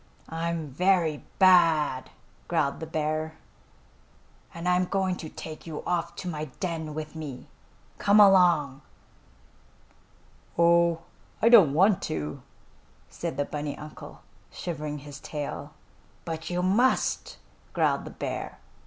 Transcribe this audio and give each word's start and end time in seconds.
"I'm 0.29 0.67
very 0.69 1.23
bad!" 1.37 2.09
growled 2.47 2.79
the 2.79 2.87
bear, 2.87 3.37
"and 4.51 4.67
I'm 4.67 4.85
going 4.85 5.15
to 5.17 5.29
take 5.29 5.67
you 5.67 5.83
off 5.85 6.15
to 6.15 6.27
my 6.27 6.45
den 6.59 6.95
with 6.95 7.13
me. 7.15 7.45
Come 7.99 8.19
along!" 8.19 8.81
"Oh, 10.57 11.01
I 11.39 11.49
don't 11.49 11.75
want 11.75 12.01
to," 12.09 12.41
said 13.09 13.37
the 13.37 13.45
bunny 13.45 13.77
uncle, 13.77 14.21
shivering 14.51 14.97
his 14.97 15.19
tail. 15.19 15.71
"But 16.25 16.49
you 16.49 16.63
must!" 16.63 17.37
growled 17.73 18.03
the 18.05 18.09
bear. 18.09 18.57